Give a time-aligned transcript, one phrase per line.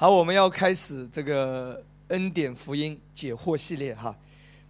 [0.00, 4.16] 好，我们要开始这个恩典福音解惑系列哈。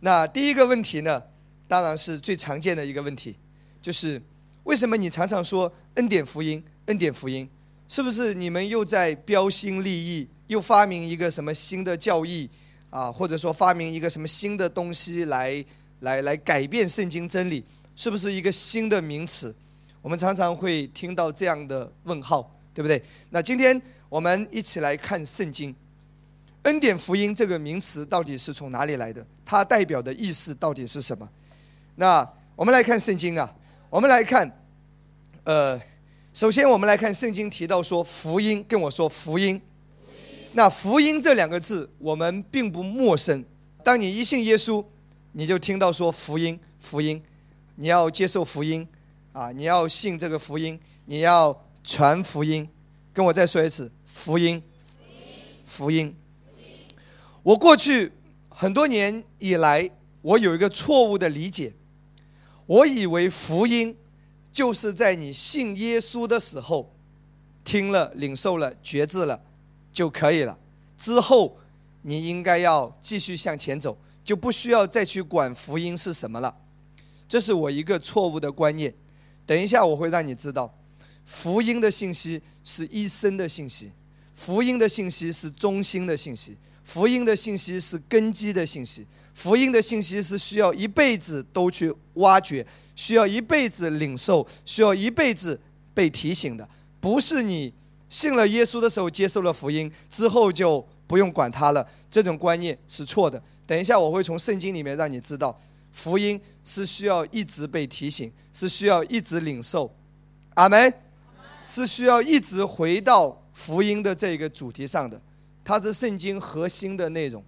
[0.00, 1.22] 那第一个问题呢，
[1.68, 3.36] 当然是最常见的一个问题，
[3.80, 4.20] 就是
[4.64, 7.48] 为什么你常常说恩典福音、恩典福音？
[7.86, 12.50] 是不是你们又在标新立异，又发明一个什么新的教义
[12.90, 13.12] 啊？
[13.12, 15.64] 或者说发明一个什么新的东西来
[16.00, 17.64] 来来改变圣经真理？
[17.94, 19.54] 是不是一个新的名词？
[20.02, 23.00] 我们常常会听到这样的问号，对不对？
[23.28, 25.74] 那今天我们一起来看圣经，
[26.64, 29.24] 恩典福音这个名词到底是从哪里来的？
[29.46, 31.26] 它代表的意思到底是什么？
[31.94, 33.54] 那我们来看圣经啊，
[33.88, 34.50] 我们来看，
[35.44, 35.80] 呃，
[36.34, 39.58] 首先我们来看圣经提到说福音，跟我说福音。
[40.52, 43.42] 那福音这两个字我们并不陌生，
[43.82, 44.84] 当你一信耶稣，
[45.32, 47.22] 你就听到说福音，福音，
[47.76, 48.86] 你要接受福音。
[49.32, 49.52] 啊！
[49.52, 52.68] 你要信这个福音，你要传福音。
[53.14, 54.62] 跟我再说一次，福音，
[55.64, 56.14] 福音。
[57.42, 58.12] 我过去
[58.48, 59.90] 很多年以来，
[60.20, 61.72] 我有一个错误的理解，
[62.66, 63.96] 我以为福音
[64.52, 66.94] 就是在你信耶稣的时候，
[67.64, 69.40] 听了、领受了、觉知了
[69.92, 70.58] 就可以了。
[70.98, 71.58] 之后
[72.02, 76.54] 你应该要继续向前走，就不需要再去管福音是什么了。
[77.26, 78.92] 这是我一个错误的观念。
[79.46, 80.78] 等一下，我会让你知道，
[81.24, 83.90] 福音的信息是一生的信息，
[84.40, 92.66] 福音的信息是中心的信息，福音的信息是根基的信息，福音的信息是需要一辈子都去挖掘，
[92.96, 95.60] 需要一辈子领受，需要一辈子
[95.92, 96.66] 被提醒的，
[97.02, 97.70] 不是你
[98.08, 103.40] 信了耶稣的时候接受了福音之后就不用管它了，这种观念是错的。
[103.66, 105.54] 等一下，我会从圣经里面让你知道。
[105.92, 109.94] 福音是需要一直被提醒，是需要一直领受，
[110.54, 110.94] 阿门。
[111.66, 115.20] 是需要一直回到福音的这个主题上的，
[115.62, 117.44] 它是圣经核心的内容，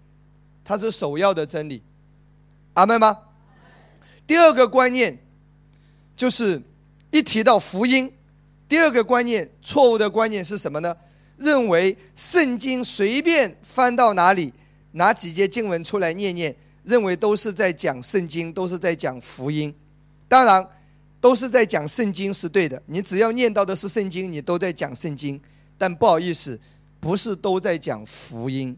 [0.62, 1.82] 它是首要的真理，
[2.74, 3.16] 阿门吗？
[4.26, 5.18] 第二个观念
[6.14, 6.60] 就是
[7.10, 8.12] 一提到福音，
[8.68, 10.94] 第二个观念错误的观念是什么呢？
[11.38, 14.52] 认为圣经随便翻到哪里，
[14.92, 16.54] 拿几节经文出来念念。
[16.84, 19.72] 认为都是在讲圣经，都是在讲福音，
[20.26, 20.68] 当然
[21.20, 22.82] 都是在讲圣经是对的。
[22.86, 25.40] 你只要念到的是圣经，你都在讲圣经。
[25.82, 26.60] 但不好意思，
[27.00, 28.76] 不是都在讲福音。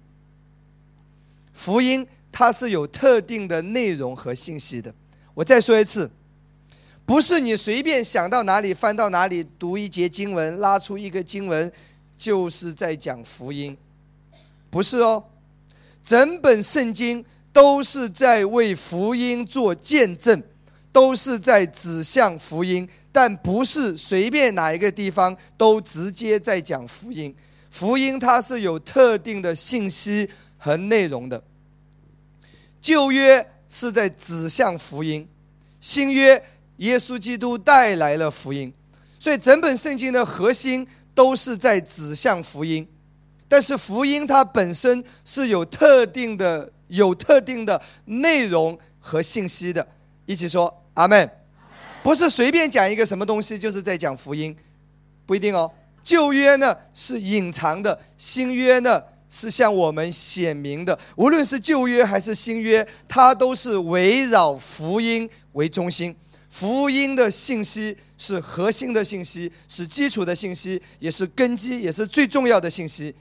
[1.52, 4.94] 福音它是有特定的内容和信息的。
[5.34, 6.10] 我再说一次，
[7.04, 11.70] 不是你随便想到哪里翻到哪里读一节经文，拉出一个经文，
[12.16, 13.76] 就是在讲福音，
[14.70, 15.24] 不是哦。
[16.02, 17.22] 整本圣经。
[17.52, 20.42] 都是在为福音做见证，
[20.90, 27.32] 都是在指向福音，但不是随便哪一个地方都直接在讲福音。
[27.70, 31.40] 福音它是有特定的信息和内容的。
[32.80, 35.28] 旧约是在指向福音，
[35.80, 36.42] 新约
[36.78, 38.72] 耶稣基督带来了福音，
[39.20, 42.84] 所以整本圣经的核心都是在指向福音。
[43.46, 46.72] 但是福音它本身是有特定的。
[46.88, 49.84] 有特定的内容和信息的，
[50.26, 51.28] 一起说阿门。
[52.04, 54.54] 不是随便讲一个什么东西，就是在讲福音，
[55.24, 55.72] 不一定哦。
[56.02, 60.96] 旧约呢是隐藏的，新约呢是向我们显明的。
[61.16, 66.14] 无论是旧约还是新约，它都是围绕福音为中心。
[66.50, 73.14] 福音的信息是核心的信息，是基础的信息，也是根基，也是最重要的信息。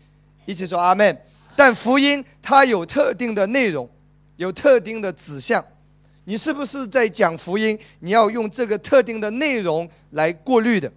[0.45, 1.17] 一起说阿门。
[1.55, 3.89] 但福音它有特定的内容，
[4.35, 5.63] 有特定的指向，
[6.25, 7.77] 你是不是在讲福音？
[7.99, 10.91] 你要用这个特定的内容来过滤的，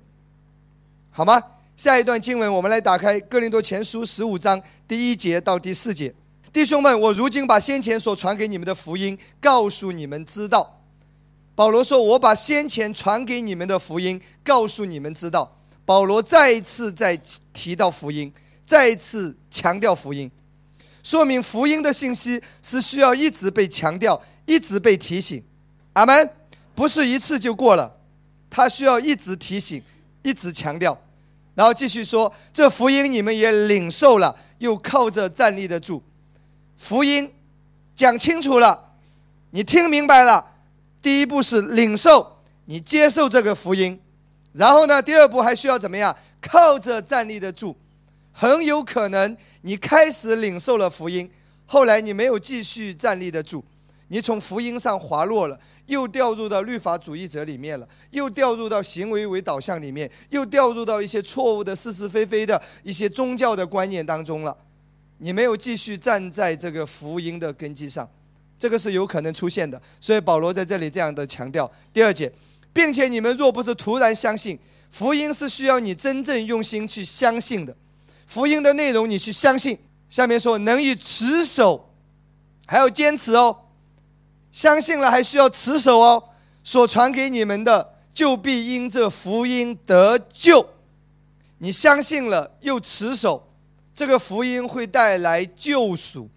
[1.10, 1.42] 好吗？
[1.76, 6.14] 下一段经文，我们来打开《哥林多前书》十五章第一节到第四节。
[6.53, 10.81] 弟兄们，我如今把先前所传给你们的福音告诉你们知道。
[11.54, 17.19] 保罗说：“我把先前传给你们的福音告诉你们知道。”保罗再一次在
[17.52, 18.32] 提到福音，
[18.64, 20.31] 再一次强调福音。
[21.02, 25.44] 说明福音的信息是需要一直被强调，一直被提醒，
[25.93, 26.31] 阿门。
[26.75, 27.96] 不是一次就过了，
[28.50, 29.82] 他需要一直提醒，
[30.22, 31.00] 一直强调。
[31.54, 36.02] 然后继续说，这福音你们也领受了，又靠着站立得住。
[36.76, 37.32] 福音
[37.94, 38.93] 讲清楚了，
[39.52, 40.52] 你听明白了。
[41.00, 43.99] 第一步是领受，你接受这个福音，
[44.52, 46.14] 然后呢，第二步还需要怎么样？
[46.42, 47.75] 靠着站立得住，
[48.32, 49.34] 很有可能。
[49.62, 51.31] 你开始领受了福音，
[51.64, 53.64] 后来你没有继续站立得住，
[54.08, 64.56] 你从福音上滑落了，又掉入到律法主义者里面了，又掉入到行为为导向里面，又掉入到一些错误的是是非非的一些宗教的观念当中了。
[65.19, 68.08] 你没有继续站在这个福音的根基上，
[68.58, 69.81] 这个是有可能出现的。
[70.00, 71.70] 所以保罗在这里这样的强调。
[71.93, 72.31] 第二节，
[72.73, 74.59] 并且你们若不是突然相信，
[74.91, 77.75] 福音是需要你真正用心去相信的。
[78.26, 79.76] 福音的内容你去相信。
[80.09, 81.93] 下面说能以持守，
[82.67, 83.56] 还要坚持哦。
[84.56, 86.31] 相信了还需要持守哦。
[86.64, 90.67] 所传给你们的，就必因这福音得救。
[91.58, 93.53] 你相信了又持守，
[93.94, 96.31] 这个福音会带来救赎。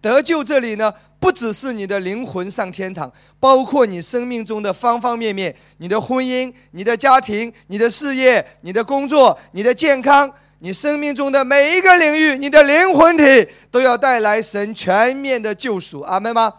[0.00, 10.32] 得救这里呢，不只是你的灵魂上天堂，包括你生命中的方方面面，你的婚姻、你的家庭、你的事业、你的工作、你的健康。
[10.60, 16.54] 你生命中的每一个领域，你的灵魂体都要带来神全面的救赎，阿门吗？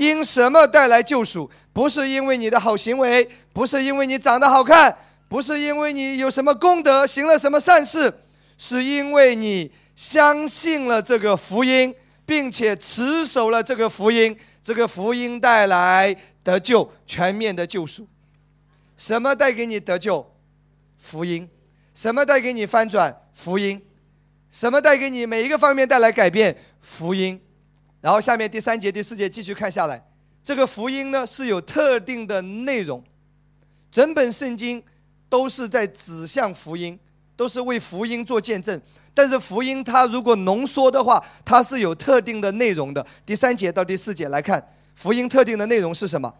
[0.00, 1.50] 因什么带来救赎？
[1.74, 4.96] 不是因为你的好行为，不是因为你长得好看，
[5.28, 8.10] 不是因为你有什么功德，行了什么善事，
[8.56, 11.94] 是因为你相信了这个福音，
[12.24, 14.34] 并且持守了这个福音。
[14.62, 18.08] 这个福音带来得救，全面的救赎。
[18.96, 20.34] 什么带给你得救？
[20.98, 21.46] 福音。
[21.94, 23.14] 什么带给你翻转？
[23.34, 23.82] 福音，
[24.50, 26.56] 什么带给你每一个方面带来改变？
[26.80, 27.38] 福音，
[28.00, 30.02] 然后下面第三节、第四节继续看下来，
[30.42, 33.02] 这个福音呢是有特定的内容，
[33.90, 34.82] 整本圣经
[35.28, 36.98] 都是在指向福音，
[37.36, 38.80] 都是为福音做见证。
[39.12, 43.04] 但是福音它如果浓缩的话，它是有特定的内容的。
[43.26, 44.64] 第三节到第四节来看，
[44.94, 46.32] 福音特定的内容是什么？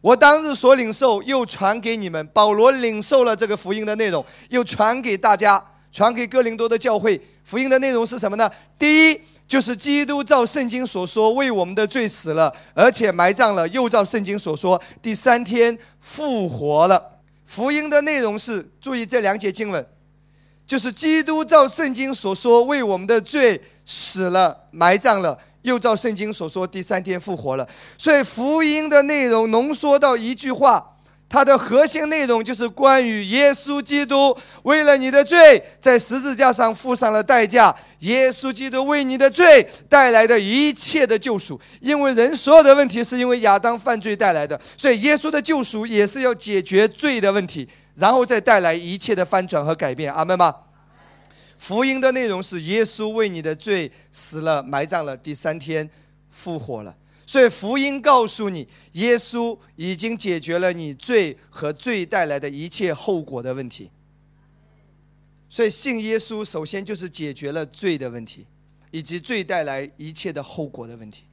[0.00, 2.24] 我当日所领受，又传给你们。
[2.28, 5.62] 保罗领受了这个福音的内容，又传给大家。
[5.90, 8.50] 传给哥林多的教会，福音的内容是什么呢？
[8.78, 17.20] 第一，就是基督照圣经所说为我们的罪死了，而且埋葬了，又照圣经所说第三天复活了。
[17.44, 19.86] 福音的内容是，注意这两节经文，
[20.66, 27.68] 就是基督照圣经所说为我们的罪死了，埋葬了，又照圣经所说第三天复活了。
[27.96, 30.95] 所以福音的内容浓缩到一句话。
[31.28, 41.60] 它的核心内容就是关于耶稣基督为了你的罪在十字架上付上了代价，耶稣基督为你的罪带来的一切的救赎。
[41.80, 50.12] 因为人所有的问题是因为亚当犯罪带来的，所以耶稣的救赎也是要解决罪的问题，然后再带来一切的翻转和改变。
[50.12, 50.54] 阿门吗？
[51.58, 55.90] 福音的内容是耶稣为你的罪死了、埋葬了，第三天
[56.30, 56.94] 复活了。
[57.26, 63.90] 所以福音告诉你，耶稣已经解决了你罪和罪带来的一切后果的问题。
[65.48, 68.46] 所以信耶稣，首先就是解决了罪的问题，
[68.90, 71.24] 以及罪带来一切的后果的问题。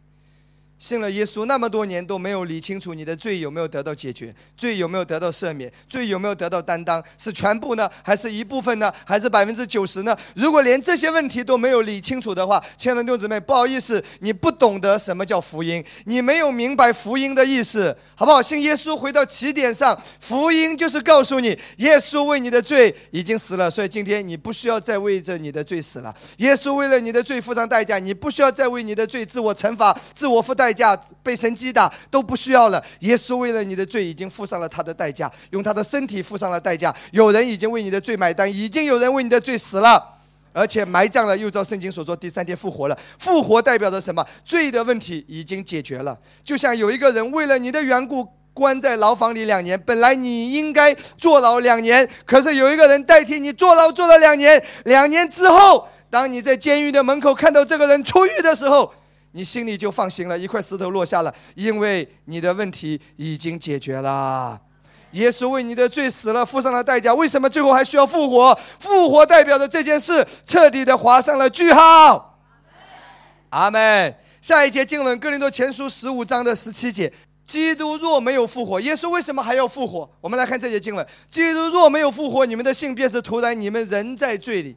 [0.83, 10.13] 信了耶稣那么多年都没有理清楚你的罪有没有得到解决，罪有没有得到赦免，罪有没有得到担当，是全部呢，还是一部分呢，还是百分之九十呢？
[10.35, 18.41] 如果连这些问题都没有理清楚的话，亲爱的弟兄姊妹，不好意思，你不懂得什么叫福音，你没有明白福音的意思，好不好？
[18.41, 26.13] 信耶稣回到起点上，福音就是告诉你，耶稣为你的罪已经死了，所以今天你不需要再为着你的罪死了。
[26.39, 30.72] 耶稣为了你的罪付上代价，你不需要再为你的罪自我惩罚、自我付代。
[30.73, 32.83] 价被神击打都不需要了。
[33.01, 36.93] 耶稣为了你的罪已经付上了他的代价，用他的身体付上了代价。
[37.11, 40.17] 有人已经为你的罪买单，已经有人为你的罪死了，
[40.51, 41.37] 而且埋葬了。
[41.37, 42.97] 又照圣经所说，第三天复活了。
[43.19, 44.25] 复活代表着什么？
[44.43, 46.17] 罪的问题已经解决了。
[46.43, 54.63] 就像有一个人为了你的缘故关在牢房里两年，本来你应该坐牢两年，可是有一个人代替你坐牢坐了两年。
[54.85, 58.93] 两年之后，当你在监狱的门口看到这个人出狱的时候。
[59.33, 64.59] 你心里就放心了，一块石头落下了，因为你的问题已经解决了。
[65.11, 67.13] 耶稣为你的罪死了，付上了代价。
[67.13, 68.57] 为什么最后还需要复活？
[68.79, 72.39] 复活代表着这件事彻底的划上了句号。
[73.49, 74.15] 阿门。
[74.41, 77.13] 下一节经文，哥林多前书十五章的十七节：
[77.45, 80.09] 基督若没有复活，耶稣为什么还要复活？
[80.19, 84.75] 我们来看这节经文：基督若没有复活，你们的性便是徒然，你们仍在罪里。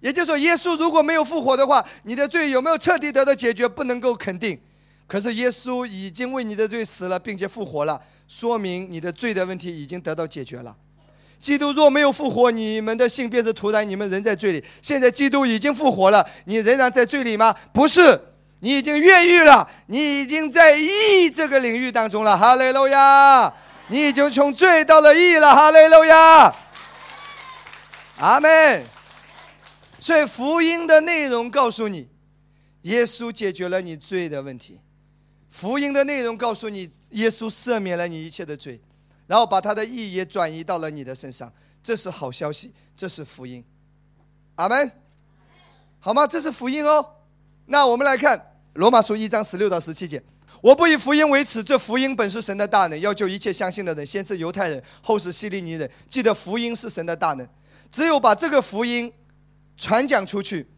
[0.00, 4.58] 也就是说，耶稣如果没有复活的话，你的罪有没有彻底得到解决，不能够肯定。
[5.06, 10.74] 可是耶稣已经为你的罪死了，并且复活了，说明你的罪的问题已经得到解决了。
[11.40, 14.64] 基督若没有复活，你们的性便是徒然，你们仍在罪里。
[14.80, 17.54] 现在基督已经复活了，你仍然在罪里吗？
[17.72, 18.20] 不是，
[18.60, 22.36] 你已经越狱了，你已经在义这个领域当中了。
[22.36, 23.52] 哈利路亚！
[23.88, 25.54] 你已经从罪到了义了。
[25.54, 26.54] 哈利路亚！
[28.18, 28.84] 阿门。
[30.00, 32.08] 所以福音的内容告诉你，
[32.82, 34.80] 耶稣解决了你罪的问题。
[35.50, 38.80] 福音的内容告诉你，耶稣赦免了你一切的罪，
[39.26, 41.52] 然后把他的意也转移到了你的身上。
[41.82, 43.62] 这是好消息，这是福音。
[44.54, 44.90] 阿门。
[45.98, 46.26] 好吗？
[46.26, 47.04] 这是福音哦。
[47.66, 50.22] 那我们来看罗马书一章十六到十七节。
[50.62, 55.90] 我不以福音为耻，这福音本是神的大能，要救一切相信的人，先是犹太人，后是希利尼人。
[56.08, 57.46] 记得福音是神的大能，
[57.90, 59.12] 只有把这个福音
[59.80, 60.68] 传讲出去，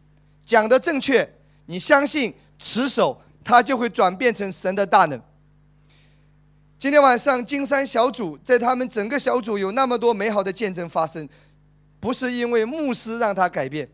[0.45, 1.29] 讲的正确，
[1.65, 5.21] 你相信持守，它就会转变成神的大能。
[6.79, 11.27] 今天晚上金山小组在他们整个小组有那么多美好的见证发生，
[11.99, 13.89] 不是因为牧师让他改变，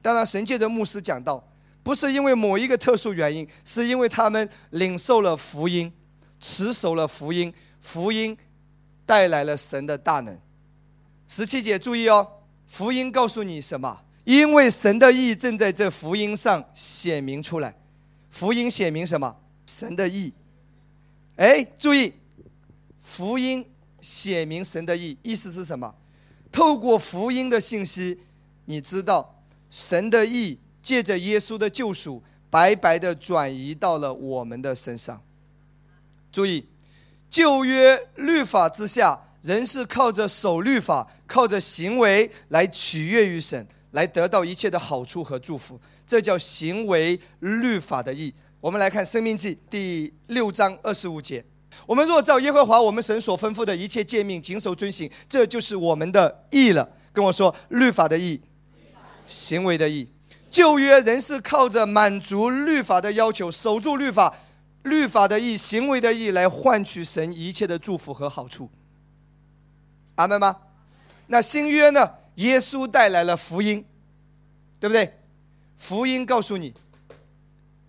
[0.00, 1.46] 当然神借着牧师讲道。
[1.82, 5.92] 不是因为某一个特殊原因，是因为他们领受了福音，
[6.40, 7.52] 持守了福音，
[7.82, 8.34] 福音
[9.04, 10.40] 带来了神的大能。
[11.28, 12.26] 十七节注意哦，
[12.66, 14.03] 福音告诉你什么？
[14.24, 17.74] 因为神的意正在这福音上显明出来。
[18.30, 19.36] 福音显明什么？
[19.66, 20.32] 神的意。
[21.36, 22.12] 哎，注意，
[23.00, 23.64] 福音
[24.00, 25.94] 显明神的意，意思是什么？
[26.50, 28.18] 透过福音的信息，
[28.64, 30.58] 你知道神的意。
[30.82, 35.18] 借着耶稣的救赎，白白的转移到了我们的身上。
[36.30, 36.68] 注意，
[37.30, 45.80] 旧约律法之下，人是靠着守律法，靠着行为来取悦于神，来得到一切的好处和祝福。
[46.04, 48.34] 这叫行为律法的义。
[48.60, 51.44] 我们来看《生命记》第六章二十五节：
[51.86, 56.90] 我们若照耶和华我们神所吩咐的一切诫命谨守遵行，这就是我们的义了。
[57.12, 58.40] 跟我说，律法的义，
[59.26, 60.08] 行为的义。
[60.50, 64.34] 旧约人是靠着满足律法的要求，守住律法，
[64.82, 68.70] 律法的义，行为的义，来换取神一切的祝福和好处。
[70.16, 70.56] 阿门吗？
[71.26, 72.08] 那新约呢？
[72.36, 73.84] 耶稣带来了福音，
[74.80, 75.12] 对不对？
[75.76, 76.72] 福音告诉你，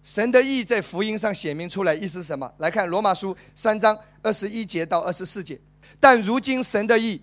[0.03, 2.51] 神的意在福音上显明出来，意思是什么？
[2.57, 5.59] 来看罗马书三章二十一节到二十四节。
[5.99, 7.21] 但如今神的意。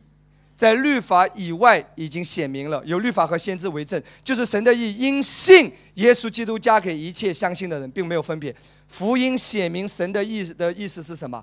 [0.55, 8.55] 在律法以外已经显明了，有律法和先知为证，就是神的意，因信耶稣基督加给一切相信的人，并没有分别。
[8.87, 11.43] 福音显明神的意的意思是什么？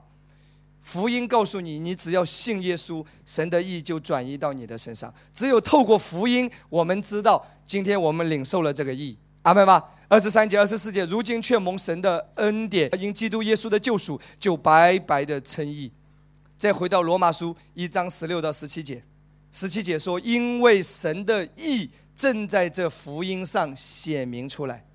[0.82, 5.14] 福音告诉你，你只要信耶稣，神的意就转移到你的身上。
[5.34, 9.18] 只有透过福音，我们知道今天我们领受了这个意。
[9.44, 9.84] 阿门吗？
[10.08, 15.92] 二十三节、二十四节，如今却蒙神的恩典，因基督耶稣的救赎，就白白的称义。
[16.58, 19.04] 再回到罗马书一章十六到十七节。
[19.52, 24.86] 十七节说：“因为神的意正在这福音上显明出来，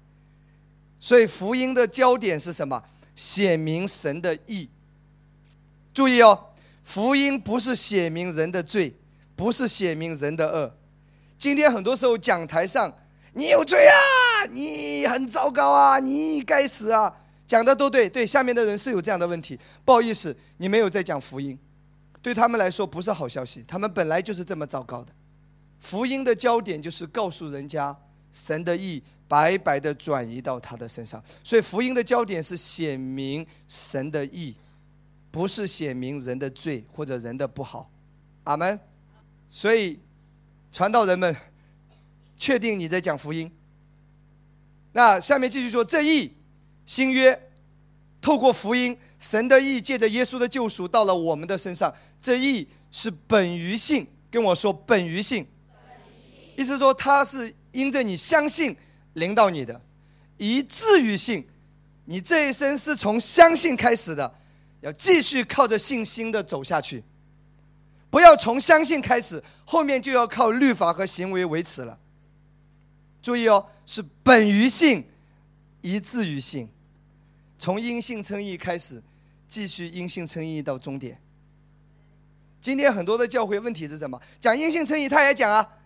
[0.98, 2.82] 所以福音的焦点是什么？
[3.16, 4.68] 显明神的意。
[5.94, 6.48] 注意哦，
[6.82, 8.96] 福音不是写明人的罪，
[9.36, 10.76] 不是写明人的恶。
[11.38, 12.92] 今天很多时候讲台上，
[13.34, 17.14] 你有罪啊，你很糟糕啊，你该死啊，
[17.46, 19.56] 讲的都对，对下面的人是有这样的问题。
[19.84, 21.56] 不好意思，你没有在讲福音。”
[22.20, 25.12] 对他们来说不是好消息，他们本来就是这么糟糕的。
[25.78, 27.94] 福音的焦点就是告诉人家
[28.32, 34.56] 神的意白白的转移到他的身上，所以福音的焦点是显明神的意，
[35.34, 37.90] 不是写明人的罪或者人的不好。
[38.44, 38.78] 阿门。
[39.50, 39.98] 所以
[40.70, 41.34] 传道人们
[42.38, 43.50] 确定你在讲福音。
[44.92, 46.32] 那下面继续说这意
[46.86, 47.50] 新约
[48.20, 48.96] 透过福音。
[49.18, 55.46] 神的意借着耶稣的救赎到了我们的身上，这意是本于性，跟我说本于性，
[56.56, 58.76] 意思说它是因着你相信
[59.14, 59.80] 领导你的，
[60.36, 61.48] 以至于信，
[62.04, 64.34] 你这一生是从相信开始的，
[64.84, 67.02] 要继续靠着信心的走下去，
[68.10, 71.98] 不要从相信开始，后面就要靠律法和行为维持了。
[73.22, 75.02] 注意哦，是本于性，
[75.80, 76.68] 以至于信，
[77.58, 79.02] 从因信称义开始。
[79.46, 81.16] 继续因信称义到终点。
[82.60, 84.20] 今天很多的教会问题是什么？
[84.40, 85.76] 讲因信称义，他也讲啊，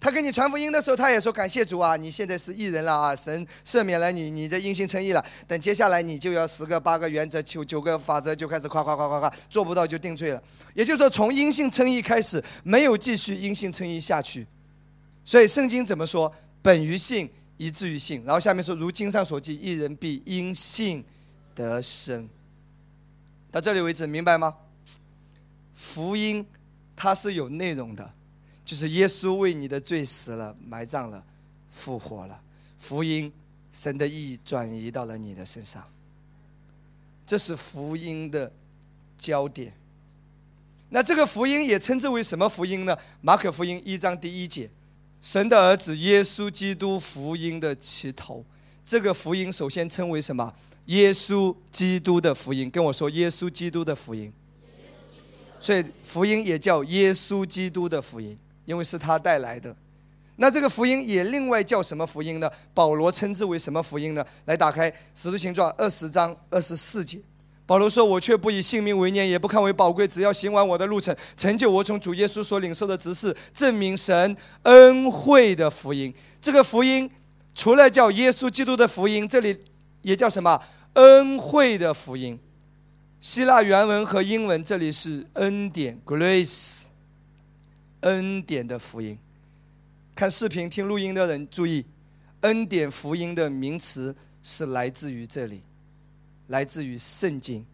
[0.00, 5.22] 他跟你传福音的时候，他也说感谢主啊，你现在是义人了啊，神赦免了你，你这因信称义了。
[5.46, 10.42] 等接下来你就要十个八个原则，九九个法则就开始夸夸夸夸夸，做不到就定罪了。
[10.72, 14.46] 也就是说，从因信称义开始，没有继续因信称义下去。
[15.22, 16.32] 所以圣经怎么说？
[16.62, 17.28] 本于信，
[17.58, 18.24] 以至于信。
[18.24, 21.04] 然后下面说，如经上所记，一人必因信
[21.54, 22.26] 得生。
[23.50, 24.54] 到这里为止，明白吗？
[25.74, 26.46] 福音
[26.96, 28.10] 它是有内容的，
[28.70, 31.20] 就是耶稣为你的罪死了、埋葬了、
[31.72, 32.40] 复活了。
[32.78, 33.32] 福音，
[33.72, 35.82] 神的意义转移到了你的身上，
[37.26, 38.52] 这是福音的
[39.18, 39.74] 焦点。
[40.90, 42.96] 那这个福音也称之为什么福音呢？
[43.20, 44.70] 马可福音一章第一节，
[45.20, 48.44] 神的儿子耶稣基督福音的起头。
[48.84, 50.54] 这个福音首先称为什么？
[50.84, 54.32] 耶稣基督的福音，跟我说耶稣基督的福音。
[55.58, 58.38] 所以福音也叫耶稣基督的福音，
[58.70, 59.74] 因为是他带来的。
[60.36, 62.48] 那这个福音也另外叫什么福音呢？
[62.72, 64.24] 保罗称之为什么福音呢？
[64.44, 67.18] 来打开《使徒行传》二十章二十四节。
[67.66, 76.14] 保罗说：“我却不以性命为念，也不看为宝贵，只要行完我的路程，成就我从主耶稣所领受的职事，证明神恩惠的福音。
[76.40, 77.10] 这个福音
[77.54, 79.56] 除了叫耶稣基督的福音，这里
[80.02, 80.60] 也叫什么
[80.94, 82.38] 恩惠的福音？
[83.20, 86.84] 希腊原文和英文这里是恩典 （grace），
[88.00, 89.18] 恩典的福音。
[90.14, 91.84] 看视频、听录音的人注意，
[92.40, 95.62] 恩典福音的名词是来自于这里。”
[96.50, 97.64] 来自于圣经，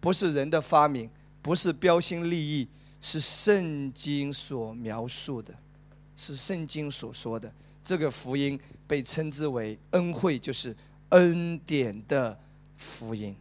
[0.00, 1.08] 不是人的发明，
[1.40, 2.68] 不是标新立异，
[3.00, 5.54] 是圣经所描述的，
[6.14, 7.50] 是圣经所说的。
[7.82, 10.76] 这个福音被称之为恩惠，就是
[11.08, 12.38] 恩典的
[12.76, 13.34] 福音。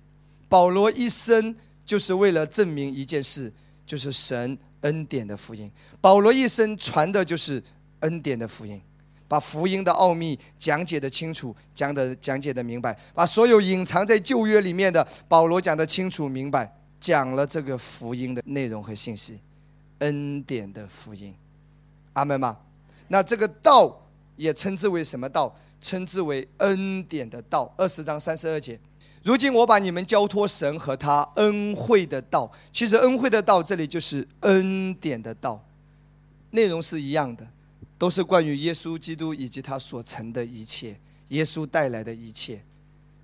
[0.47, 1.53] 保罗一生
[1.85, 3.51] 就是为了证明一件事，
[3.85, 5.71] 就是神恩典的福音。
[6.01, 7.63] 保罗一生传的就是
[7.99, 8.81] 恩典的福音。
[9.29, 19.37] 把福音的奥秘讲解的清楚，讲的讲解的明白，把所有隐藏在旧约里面的保罗讲的清楚明白，讲了这个福音的内容和信息，
[19.97, 21.35] 恩典的福音，
[22.13, 22.57] 阿门吗？
[23.09, 24.01] 那这个道
[24.37, 25.53] 也称之为什么道？
[25.81, 27.73] 称之为恩典的道。
[27.77, 28.79] 二十章三十二节，
[29.27, 32.49] 如今我把你们交托神和他恩惠的道。
[32.71, 35.61] 其实恩惠的道这里就是恩典的道，
[36.51, 37.45] 内容是一样的。
[37.97, 42.63] 都是关于耶稣基督以及他所成的一切，耶稣带来的一切，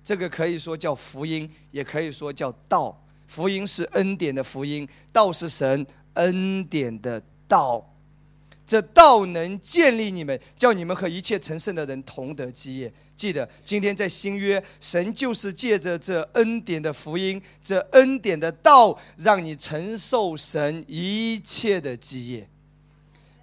[0.02, 3.00] 这个可以说叫福音，也可以说叫道。
[3.26, 7.82] 福音是恩典的福音，道是神恩典的道。
[8.66, 12.92] 这道能建立你们，叫你们和一切成圣的人同得基业。
[13.16, 22.48] 记得今天在新约，神就是借着这恩典的福音，这恩典的道，让你承受神一切的基业。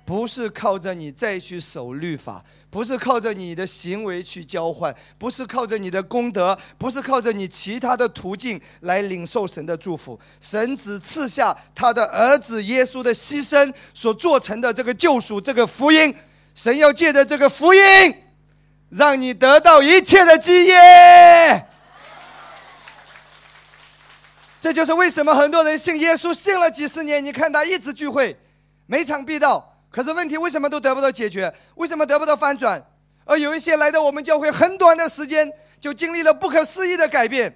[0.06, 10.20] 不是靠着你再去守律法，不是靠着你的行为去交换，不是靠着你的功德，不是靠着你其他的途径来领受神的祝福。
[10.42, 16.14] 神只赐下他的儿子耶稣的牺牲所做成的这个救赎，这个福音。
[16.54, 17.82] 神要借着这个福音，
[18.90, 21.66] 让你得到一切的基业。
[24.60, 28.38] 这就是为什么很多人信耶稣信了几十年，你看他一直聚会，
[28.86, 29.71] 每场必到。
[29.92, 31.54] 可是问题为什么都得不到解决？
[31.76, 32.82] 为什么得不到翻转？
[33.26, 37.54] 而有一些来到我们教会很短的时间，就经历了不可思议的改变。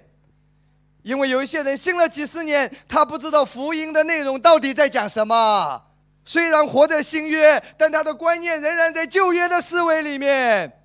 [1.02, 5.82] 因为有一些人信了几十年，他不知道福音的内容到底在讲什么。
[6.24, 10.82] 虽然活在新约，但他的观念仍然在旧约的思维里面。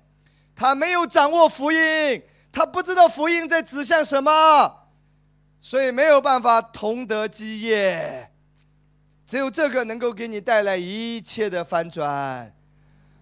[0.54, 4.88] 他没有掌握福音，他不知道福音在指向什么，
[5.60, 8.31] 所以没有办法同得基业。
[9.32, 12.52] 只有这个能够给你带来一切的翻转，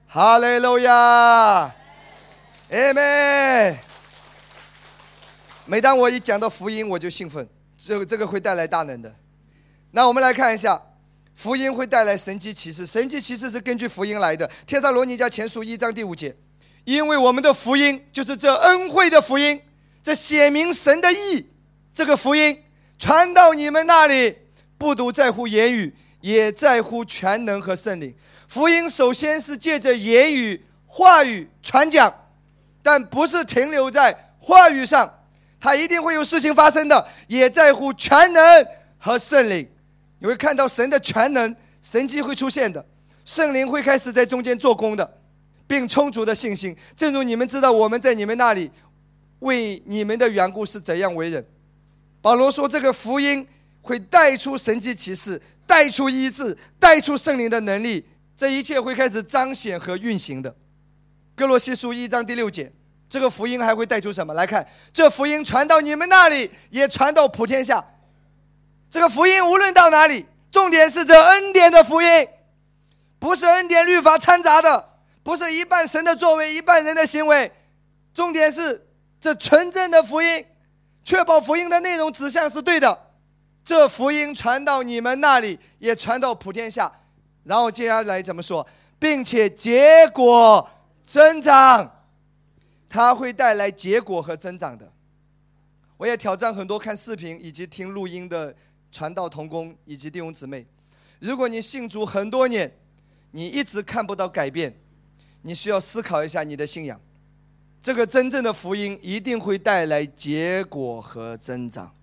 [0.08, 1.72] 哈利路亚，阿
[2.92, 3.78] 门。
[5.66, 9.14] 每当我一讲到福音，我就兴奋，这个这个会带来大能的。
[9.92, 10.82] 那我们来看一下，
[11.32, 14.50] 福音会带来神迹启示，神迹启示是根据福音来的。
[14.66, 16.36] 天撒罗尼迦前书一章第五节，
[16.82, 19.62] 因为我们的福音就是这恩惠的福音，
[20.02, 21.48] 这写明神的意，
[21.94, 22.64] 这个福音
[22.98, 24.38] 传到你们那里。
[24.76, 28.14] 不独在乎言语，也在乎全能和圣灵。
[28.46, 32.12] 福音首先是借着言语、话语传讲，
[32.82, 35.08] 但不是停留在话语上，
[35.60, 37.06] 它一定会有事情发生的。
[37.28, 38.66] 也在乎全能
[38.98, 39.68] 和圣灵，
[40.18, 42.84] 你会看到神的全能、神迹会出现的，
[43.24, 45.18] 圣灵会开始在中间做工的，
[45.66, 46.76] 并充足的信心。
[46.96, 48.70] 正如你们知道，我们在你们那里
[49.38, 51.46] 为你们的缘故是怎样为人。
[52.20, 53.46] 保罗说：“这个福音。”
[53.82, 58.04] 会带出神迹奇事，带出医治，带出圣灵的能力，
[58.36, 60.52] 这一切会开始彰显和运行的。
[61.36, 62.72] 哥罗西书一章第六节，
[63.08, 64.34] 这个福音还会带出什么？
[64.34, 67.84] 来看，这福音传到你们那里，也传到普天下。
[68.90, 72.26] 这个福音无论到哪里，重点是这恩典的福音，
[73.20, 74.84] 不是恩典律法掺杂的，
[75.22, 77.52] 不是一半神的作为，一半人的行为，
[78.12, 78.88] 重点是
[79.20, 80.44] 这纯正的福音，
[81.04, 83.06] 确保福音的内容指向是对的。
[83.70, 86.92] 这福音传到你们那里，也传到普天下，
[87.44, 88.66] 然后接下来怎么说？
[88.98, 90.68] 并且结果
[91.06, 92.04] 增长，
[92.88, 94.92] 它会带来结果和增长的。
[95.98, 98.52] 我也挑战很多看视频以及听录音的
[98.90, 100.66] 传道同工以及弟兄姊妹，
[101.20, 102.76] 如果你信主很多年，
[103.30, 104.76] 你一直看不到改变，
[105.42, 107.00] 你需要思考一下你的信仰。
[107.80, 111.94] 这个真正的福音一定会带来结果和增长。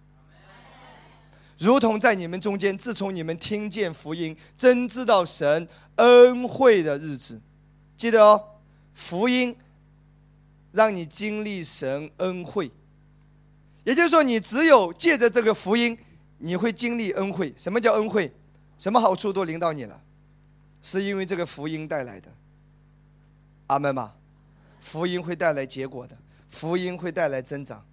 [1.57, 7.41] 如同在你们中间，自从你们听见福音，真知道神恩惠的日子，
[7.97, 8.43] 记得哦，
[8.93, 9.55] 福音
[10.71, 12.71] 让你经历神恩惠，
[13.83, 15.97] 也就是说，你只有借着这个福音，
[16.37, 17.51] 你会经历恩惠。
[17.57, 18.31] 什么叫恩惠？
[18.77, 19.99] 什么好处都临到你了，
[20.83, 22.31] 是因为这个福音带来的。
[23.65, 24.13] 阿门吗？
[24.79, 26.15] 福音会带来结果的，
[26.47, 27.83] 福音会带来增长，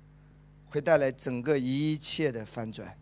[0.68, 2.94] 会带来整个一切的翻转。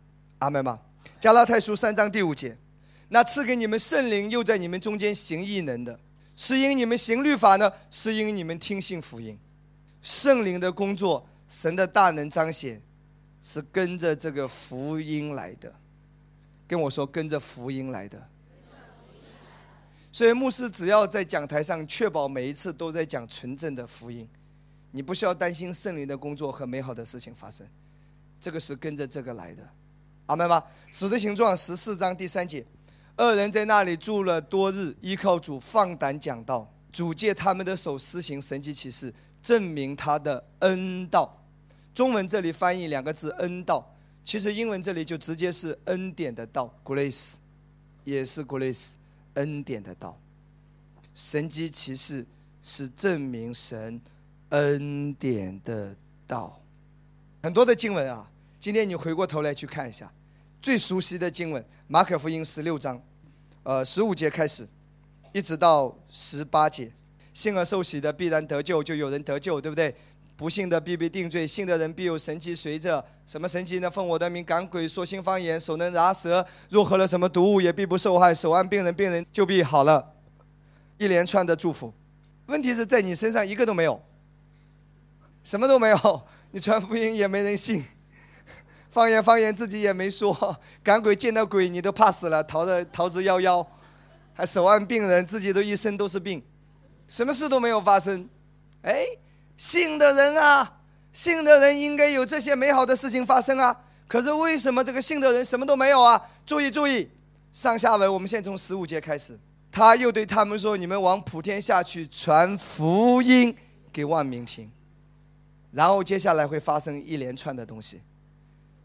[0.43, 0.81] 阿门吗？
[1.21, 2.59] 加拉太书三章第五节，
[3.11, 5.97] 那赐给你们圣灵又在你们中间行异能的，
[6.35, 9.39] 是因你们行律法呢，是因你们听信福音。
[10.01, 12.83] 圣灵的工作，神的大能彰显，
[13.41, 15.73] 是跟着这个福音来的。
[16.67, 18.29] 跟我说，跟着福音来的。
[20.11, 24.29] 所以牧师只要在讲台上确保每一次都在讲纯正的福音，
[24.91, 27.65] 你不需要担心圣灵的工作和美好的事情发生，
[28.41, 29.63] 这个是跟着这个来的，
[30.33, 30.65] 阿门吗？
[30.91, 32.65] 使徒行状十四章第三节，
[33.17, 41.39] 二人在那里住了多日，依靠主放胆讲道，主借他们的手施行神迹奇事，证明他的恩道。
[41.95, 47.35] 中文这里翻译两个字恩道，其实英文这里就直接是恩典的道，grace，
[48.05, 48.93] 也是 grace。
[49.35, 50.19] 恩典的道，
[51.15, 52.27] 神机骑士
[52.63, 53.99] 是证明神
[54.51, 56.61] 恩典的道。
[57.43, 60.13] 很多的经文啊，今天你回过头来去看一下，
[60.63, 63.03] 最熟悉的经文《马可福音》十六章，
[63.65, 64.67] 呃，十五节开始，
[65.33, 66.91] 一直到十八节，
[67.35, 69.93] 信而受洗的必然得救，就有人得救，对不对？
[70.37, 73.05] 不信的必被定罪，信的人必有神迹随着。
[73.27, 73.91] 什么神迹呢？
[73.91, 78.33] 奉我的名赶鬼，说新方言，手能拿蛇，若喝了什么毒物也必不受害。
[78.33, 80.15] 手按病人，病人就必好了。
[80.97, 81.93] 一连串的祝福。
[82.47, 84.01] 问题是在你身上一个都没有，
[85.43, 86.23] 什么都没有。
[86.53, 87.85] 你传福音也没人信，
[88.93, 93.67] 方言方言自己也没说， 赶鬼见到鬼你都怕死了，逃的逃之夭夭，
[94.33, 96.41] 还手按病人，自己都一身都是病，
[97.09, 98.29] 什么事都没有发生。
[98.83, 99.05] 哎。
[99.55, 100.81] 信的人啊，
[101.13, 103.81] 信的人应该有这些美好的事情发生啊。
[104.09, 106.21] 可是为什么这个信的人什么都没有啊？
[106.45, 107.09] 注意注意，
[107.53, 109.39] 上下文，我们先从十五节开始。
[109.71, 113.55] 他又对他们说：“你们往普天下去传福音
[113.93, 114.69] 给万民听。”
[115.71, 118.01] 然后接下来会发生一连串的东西，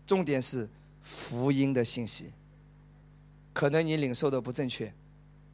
[0.08, 0.68] 重点是
[1.02, 2.32] 福音的信息。
[3.54, 4.92] 可能你领受的不正确，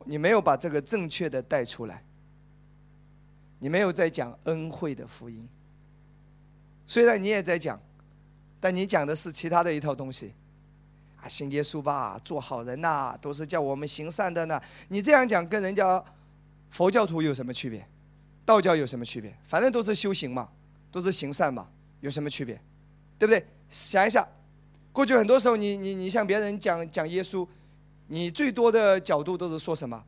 [0.06, 2.04] 你没有把这个正确的带出来。
[3.60, 5.48] 你没有在讲恩惠的福音，
[6.86, 7.82] 虽然你也在讲，
[8.60, 10.34] 但你讲的是其他的一套东西。
[11.22, 14.62] 啊，信耶稣吧，做好人呐，都是叫我们行善的呢。
[14.90, 16.04] 你这样讲，跟人家
[16.70, 17.88] 佛教徒有什么区别？
[18.44, 19.34] 道教有什么区别？
[19.46, 20.50] 反正都是修行嘛，
[20.92, 21.70] 都是行善嘛，
[22.02, 22.60] 有什么区别？
[23.18, 23.48] 对不对？
[23.70, 24.28] 想一下，
[24.94, 27.46] 过去很多时候，你你你向别人讲讲耶稣，
[28.08, 30.02] 你最多的角度都是说什么？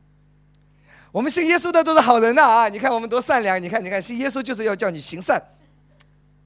[1.12, 2.68] 我们信耶稣的都是好人呐啊！
[2.68, 5.42] 你看我们多善良，你看你看信耶稣就是要叫你行善。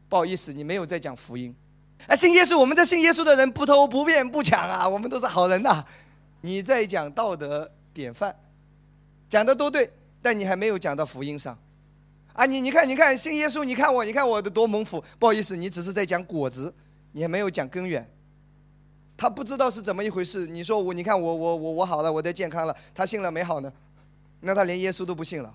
[0.08, 1.54] 不好意思，你没有在讲福音。
[2.06, 5.84] 啊，信耶稣，我们这信耶稣的人不偷不骗不抢啊，我们都是好人呐。
[6.40, 8.34] 你在讲道德典范，
[9.28, 11.58] 讲的都对，但你还没有讲到福音上。
[12.32, 15.02] 啊，你你看你看信耶稣，你看我你看我的多蒙福。
[15.18, 16.72] 不好意思，你只是在讲果子，
[17.12, 18.08] 你还没有讲根源。
[19.20, 20.46] 他不知道是怎么一回事。
[20.46, 23.70] 你说我你看我我我我好了，我的健康了，他信了没好呢？
[24.40, 25.54] 那他连耶稣都不信了，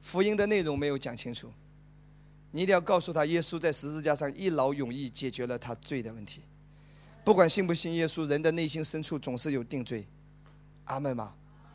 [0.00, 1.50] 福音的内容没有讲清楚。
[2.52, 6.40] 你一定要告诉他，耶稣在十字架上一劳永逸解决了他罪的问题。
[7.24, 10.06] 不管信不信耶稣，人的内心深处总是有定罪。
[10.84, 11.32] 阿门吗？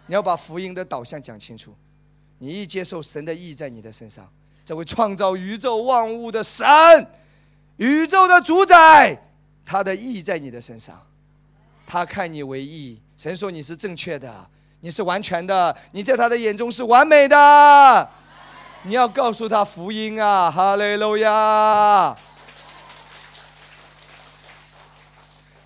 [0.07, 1.75] 你要把福音的导向讲清楚。
[2.37, 4.31] 你一接受神的意在你的身上，
[4.63, 6.65] 这位创造宇宙万物的神，
[7.75, 9.21] 宇宙的主宰，
[9.65, 11.05] 他的意在你的身上，
[11.85, 13.01] 他看你为义。
[13.15, 14.47] 神说你是正确的。
[14.81, 18.09] 你是完全的，你在他的眼中是完美的。
[18.83, 22.15] 你要告诉他福音啊，哈利路亚。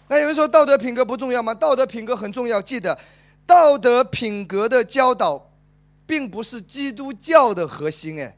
[0.08, 1.53] 那有人说道德品格不重要吗？
[1.53, 2.62] 道德品格很重要。
[2.62, 2.97] 记得，
[3.45, 5.51] 道德品格的教导，
[6.05, 8.21] 并不是基督教的核心。
[8.21, 8.38] 哎，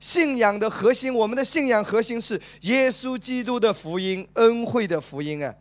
[0.00, 5.44] 信仰的核心，我们的信仰核心是耶稣基督的福音，恩惠的福音。
[5.44, 5.54] 哎。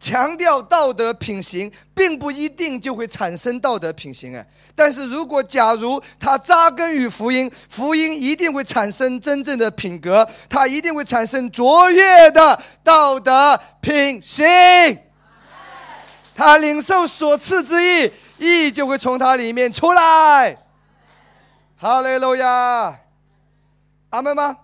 [0.00, 4.44] 强调道德品行，并不一定就会产生道德品行哎。
[4.74, 14.46] 但是如果假如他扎根于福音，福音一定会产生真正的品格，它一定会产生卓越的道德品行。
[16.34, 20.56] 他领受所赐之意，意就会从他里面出来。
[21.76, 22.98] 哈利路亚，
[24.08, 24.56] 阿门吗？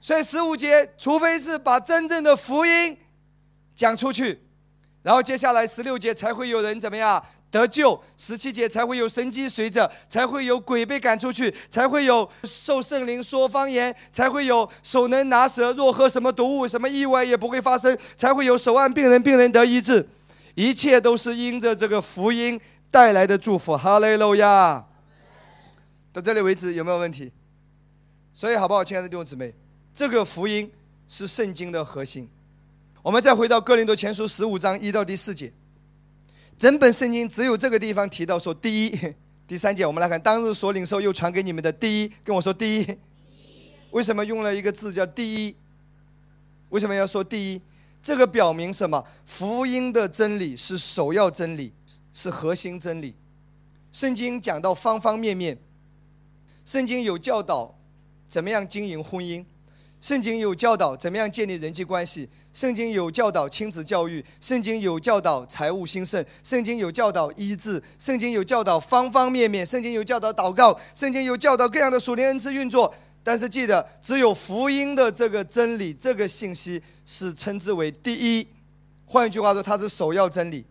[0.00, 2.96] 所以十五节，除非是把真正的福音
[3.74, 4.45] 讲出去。
[5.06, 20.08] 然后接下来十六节才会有人怎么样得救，十七节才会有神迹随着，才会有鬼被赶出去，才会有受圣灵说方言，才会有手能拿蛇，若喝什么毒物，什么意外也不会发生，才会有手按病人，病人得医治，
[20.56, 23.76] 一切都是因着这个福音带来的祝福。
[23.76, 24.84] 哈利路亚！
[26.12, 27.30] 到这里为止有没有问题？
[28.34, 29.54] 所以好不好，亲爱的弟兄姊妹，
[29.94, 30.68] 这个福音
[31.06, 32.28] 是圣经的核心。
[33.06, 35.52] 我们再回到哥林多前书十五章一到第四节。
[36.58, 39.14] 整本圣经只有这个地方提到说，第一、
[39.46, 42.98] 第三节，我们来看当日所领受又传给你们的第一，跟我说第一。
[43.92, 45.54] 为什么用了一个字叫第一？
[46.70, 47.62] 为什么要说第一？
[48.02, 49.06] 这个表明什么？
[49.24, 51.72] 福音的真理是首要真理，
[52.12, 53.14] 是核心真理。
[53.92, 55.56] 圣经讲到方方面面，
[56.64, 57.78] 圣经有教导
[58.28, 59.44] 怎么样经营婚姻。
[60.00, 72.94] 圣经有教导怎么样建立人际关系，圣经有教导亲子教育，圣经有教导财务兴盛，圣经有教导医治，圣经有教导方方面面，圣经有教导祷告，圣经有教导各样的属灵恩赐运作。
[73.24, 78.46] 但是记得，只有福音的这个真理、这个信息是称之为第一。
[79.04, 80.64] 换一句话说，它是首要真理。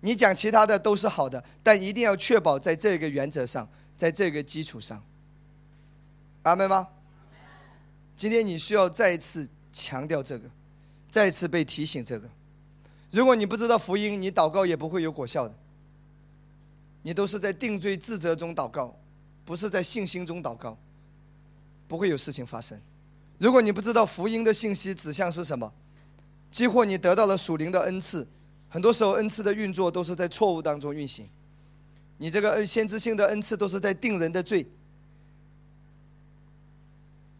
[0.00, 5.02] 你讲其他的都是好的，但一定要确保在这个原则上，在这个基础上。
[6.42, 6.88] 阿门吗？
[8.16, 10.48] 今天你需要再一次强调这个，
[11.10, 12.28] 再一次被提醒这个。
[13.10, 15.54] 如果你不知道福音，你祷告也不会有果效的。
[17.02, 18.96] 你都是在定罪自责中祷告，
[19.44, 20.76] 不是在信心中祷告，
[21.86, 22.80] 不会有事情发生。
[23.38, 25.70] 如果你不知道福音的信息指向是什么，
[26.50, 28.26] 几乎你得到了属灵的恩赐，
[28.68, 31.28] 很多时候恩赐的运作都是在错误当中运行。
[32.16, 34.66] 你这个恩先知性的恩赐都是在定人的罪，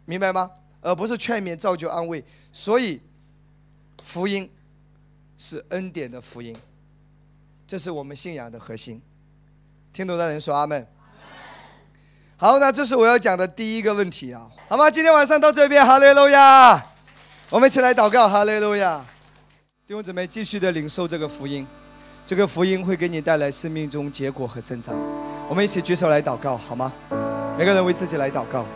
[0.04, 0.50] 明白吗？
[0.85, 3.01] 而不是劝勉、造就、安慰，所以
[4.03, 4.49] 福音
[5.38, 6.55] 是恩典的福音，
[7.66, 9.01] 这是我们信仰的核心。
[9.94, 10.87] 听懂的人说阿门。
[12.37, 14.90] 好，那这是我要讲的第一个问题啊，好吗？
[14.90, 16.85] 今天晚上到这边，哈利路亚！
[17.49, 19.03] 我们一起来祷告，哈利路亚！
[19.87, 21.66] 弟兄姊妹，继续的领受这个福音，
[22.27, 24.94] 这个福音会给你带来生命中结果和成长。
[25.49, 26.92] 我们一起举手来祷告，好吗？
[27.57, 28.66] 每个人为自己来祷告。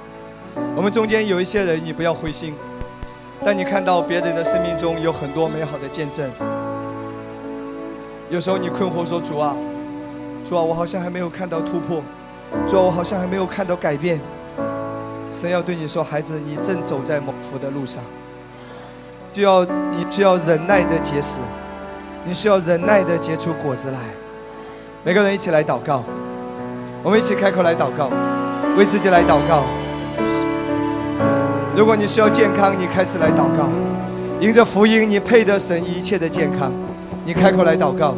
[0.76, 2.54] 我们中间有一些人，你不要灰心。
[3.44, 6.28] 当你看到别人的生命中有很多美好的见证，
[8.30, 9.56] 有时候你困惑说：“主啊，
[10.44, 12.02] 主啊，我好像还没有看到突破，
[12.66, 14.20] 主啊，我好像还没有看到改变。”
[15.30, 18.02] 神要对你说：“孩子，你正走在蒙福的路上，
[19.32, 21.38] 就要你需要忍耐着结实，
[22.24, 23.98] 你需要忍耐的结出果子来。”
[25.04, 26.02] 每个人一起来祷告，
[27.04, 28.10] 我们一起开口来祷告，
[28.76, 29.62] 为自己来祷告。
[31.78, 33.70] 如果你需要健康，你开始来祷告，
[34.40, 36.72] 迎着福音，你配得神一切的健康，
[37.24, 38.16] 你开口来祷告。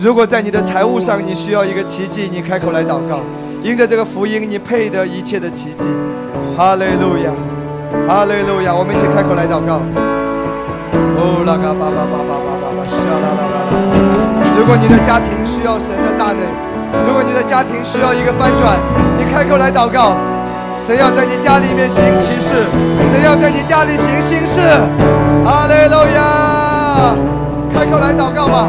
[0.00, 3.20] 如果在你的财务上你需要一个奇迹，你开口来祷告，
[3.62, 5.86] 迎着这个福音，你配得一切的奇迹。
[6.56, 7.30] 哈利路亚，
[8.08, 9.78] 哈利路亚，我们一起开口来祷告。
[11.14, 13.78] 哦，拉嘎巴巴巴巴巴巴巴，沙啦啦啦啦。
[14.58, 16.42] 如果你的家庭需要神的大能，
[17.06, 18.76] 如果你的家庭需要一个翻转，
[19.16, 20.16] 你开口来祷告。
[20.84, 22.66] 谁要在你家里面行奇事，
[23.12, 24.58] 谁要在你家里行新事，
[25.44, 27.14] 阿雷路亚！
[27.72, 28.68] 开口来祷告吧。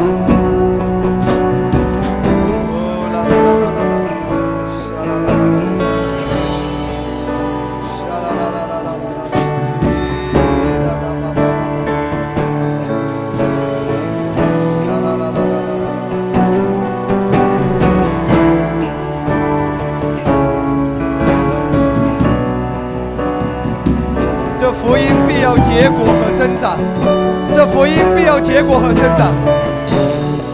[25.74, 26.78] 结果和增长，
[27.52, 29.34] 这福音必要结果和增长。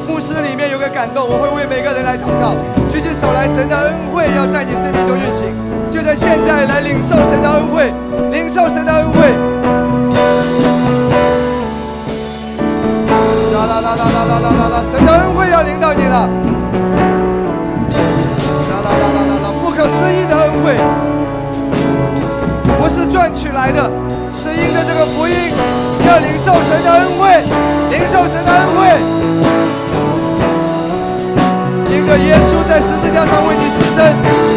[0.09, 2.56] 牧师里面有个感动，我会为每个人来祷告。
[2.88, 5.52] 举起手来，神的恩惠要在你生命中运行，
[5.90, 7.92] 就在现在来领受神的恩惠，
[8.33, 9.28] 领受神的恩惠。
[13.52, 16.26] 啦啦啦啦啦啦啦啦啦，神的恩惠要领导你了。
[18.72, 20.80] 啦啦啦啦啦啦，不可思议的恩惠，
[22.80, 23.85] 不是赚取来的。
[24.34, 25.34] 是因着这个福音，
[26.06, 27.44] 要领受神的恩惠，
[27.90, 28.78] 领受神的恩惠。
[31.92, 33.98] 因着耶稣在十字架上为你牺牲，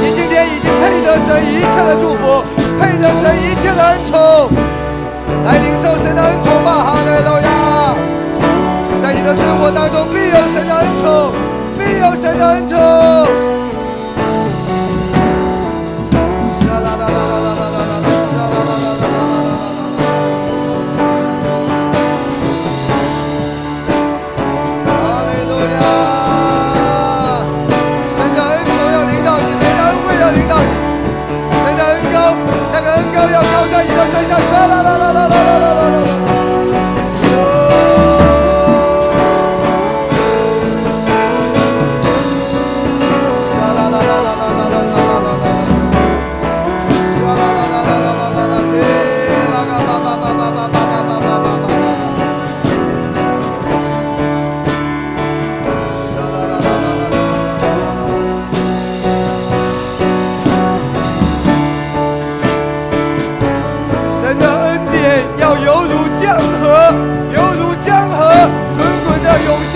[0.02, 2.44] 你今天已经配得神一切的祝福，
[2.80, 4.50] 配得神一切的恩宠。
[5.46, 7.96] 来领受神的恩宠吧，哈利路亚！
[9.02, 11.32] 在你的生活当中，必有神的恩宠，
[11.78, 12.78] 必有神的恩宠。
[32.72, 36.33] 那个恩高要高在你的身上刷啦啦啦啦啦啦啦啦啦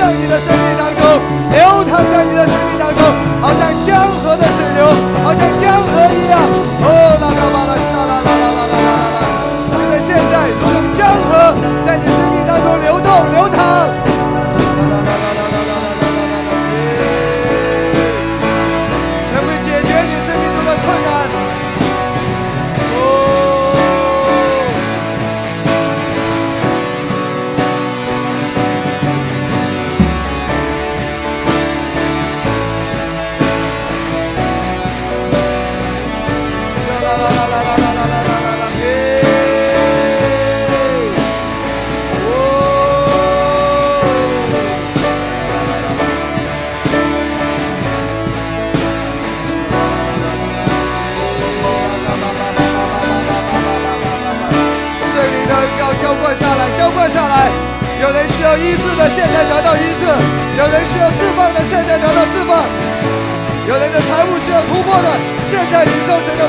[0.07, 0.56] Hallelujah.
[37.17, 37.56] la la la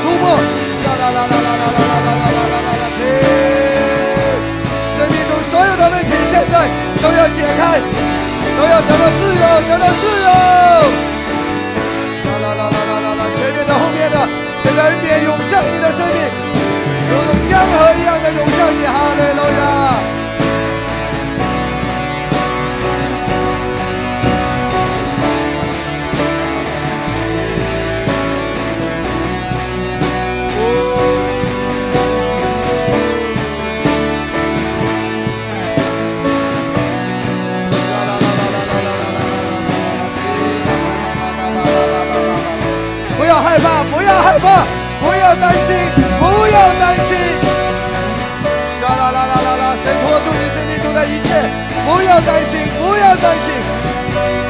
[0.01, 0.23] 突破。
[0.79, 2.83] 啦啦啦啦啦啦啦啦啦啦啦啦！
[4.95, 6.55] 生命中所有的问题现在
[7.01, 7.79] 都要解开，
[8.57, 10.27] 都要得到自由，得到自由。
[12.25, 13.21] 啦啦啦啦啦啦啦！
[13.35, 14.17] 前面的、后面的，
[14.63, 16.17] 神的恩典涌向你的生命，
[17.09, 19.88] 如同江河一样的涌向你，哈利路亚。
[44.29, 44.61] 害怕，
[45.01, 45.75] 不要担心，
[46.19, 47.17] 不要担心。
[48.79, 51.33] 沙啦啦啦啦啦，神托住你生命中的一切，
[51.83, 53.49] 不要担心，不要担心。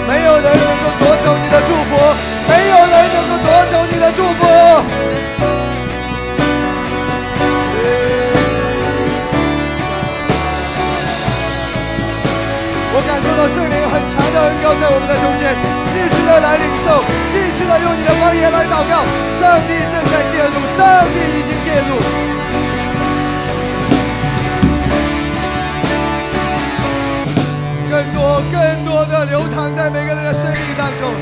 [0.06, 1.96] 没有人能够夺走你的祝福，
[2.50, 5.49] 没有人能够夺走你的祝福。
[13.48, 15.56] 圣灵很强的恩膏在我们的中间，
[15.90, 19.06] 继续的来领受，继续的用你的方言来祷告。
[19.40, 21.96] 上帝正在介入，上帝已经介入，
[27.90, 31.14] 更多更多的流淌在每个人的生命当中。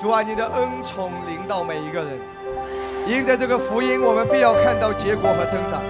[0.00, 2.37] 主啊，你的恩宠临到每一个人。
[3.08, 5.80] 因着这个福音，我们必要看到结果和增长；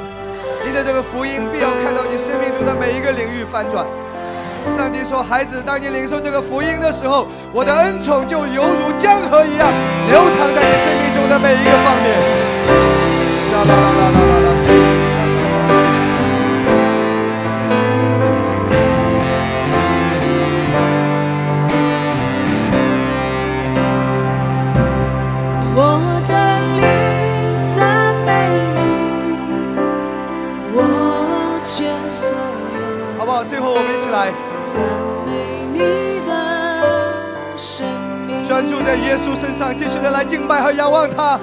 [0.64, 3.84] 因着这个福音，必要看到你生命中的每一个领域翻转。
[4.70, 9.66] 上帝说：“孩子，当你领受这个福音的时候，我的恩宠就犹如江河一样
[10.08, 12.14] 流淌在你生命中的每一个方面。”
[13.50, 14.37] 啦啦啦啦啦。
[38.46, 41.38] 专注在耶稣身上，继续的来敬拜和仰望他。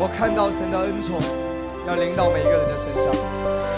[0.00, 1.18] 我看到神的恩宠
[1.84, 3.12] 要临到每一个人的身上，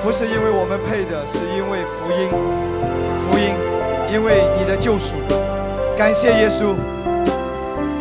[0.05, 2.29] 不是因为我们配的，是因为福音，
[3.25, 3.57] 福音，
[4.13, 5.17] 因为你的救赎。
[5.97, 6.75] 感谢耶稣，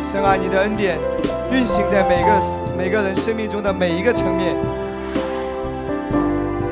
[0.04, 0.98] 神啊，你的恩典
[1.50, 2.28] 运行在每个
[2.76, 4.54] 每个人生命中的每一个层面。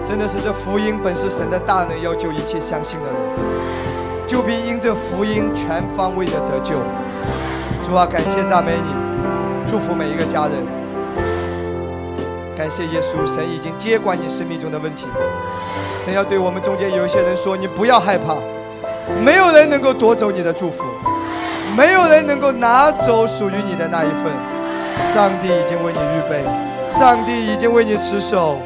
[0.05, 6.77] 真的是这福音本是神的大能，要救一切相信的人，就凭因这福音全方位的得救。
[7.83, 8.95] 主啊，感谢赞美你，
[9.67, 10.78] 祝福每一个家人。
[12.59, 15.07] 感谢耶稣，神已经接管你生命中的问题。
[16.05, 18.35] 神要对我们中间有一些人说：你不要害怕，
[19.23, 20.83] 没有人能够夺走你的祝福，
[21.77, 24.33] 没有人能够拿走属于你的那一份。
[25.15, 26.45] 上帝已经为你预备，
[26.91, 28.59] 上帝已经为你持守。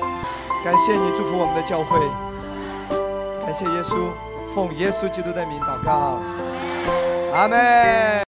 [0.65, 1.99] 感谢你祝福我们的教会，
[3.45, 4.09] 感谢耶稣，
[4.55, 6.19] 奉耶稣基督的名祷告，
[7.35, 8.32] 阿门。